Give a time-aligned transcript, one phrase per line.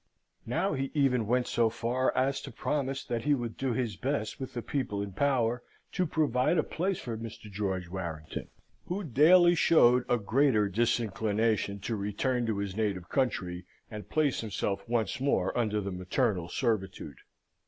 [0.47, 4.39] Now he even went so far as to promise that he would do his best
[4.39, 7.51] with the people in power to provide a place for Mr.
[7.51, 8.47] George Warrington,
[8.87, 14.89] who daily showed a greater disinclination to return to his native country, and place himself
[14.89, 17.17] once more under the maternal servitude.